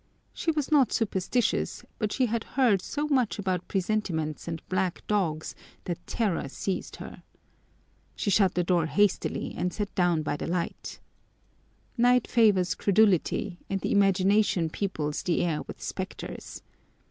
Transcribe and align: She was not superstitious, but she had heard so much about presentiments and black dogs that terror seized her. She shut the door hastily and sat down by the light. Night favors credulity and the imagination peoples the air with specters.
She 0.33 0.49
was 0.49 0.71
not 0.71 0.91
superstitious, 0.91 1.83
but 1.99 2.11
she 2.11 2.25
had 2.25 2.43
heard 2.57 2.81
so 2.81 3.05
much 3.07 3.37
about 3.37 3.67
presentiments 3.67 4.47
and 4.47 4.67
black 4.67 5.05
dogs 5.05 5.53
that 5.83 6.07
terror 6.07 6.49
seized 6.49 6.95
her. 6.95 7.21
She 8.15 8.31
shut 8.31 8.55
the 8.55 8.63
door 8.63 8.87
hastily 8.87 9.53
and 9.55 9.71
sat 9.71 9.93
down 9.93 10.23
by 10.23 10.37
the 10.37 10.47
light. 10.47 10.99
Night 11.99 12.25
favors 12.27 12.73
credulity 12.73 13.59
and 13.69 13.79
the 13.81 13.91
imagination 13.91 14.71
peoples 14.71 15.21
the 15.21 15.43
air 15.45 15.61
with 15.67 15.79
specters. 15.79 16.63